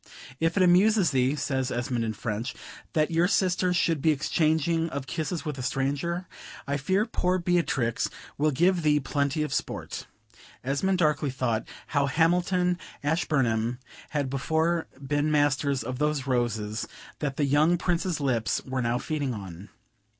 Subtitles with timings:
[0.39, 2.55] "If it amuses thee," says Esmond in French,
[2.93, 6.25] "that your sister should be exchanging of kisses with a stranger,
[6.67, 10.07] I fear poor Beatrix will give thee plenty of sport."
[10.63, 13.77] Esmond darkly thought, how Hamilton, Ashburnham,
[14.09, 16.87] had before been masters of those roses
[17.19, 19.69] that the young Prince's lips were now feeding on.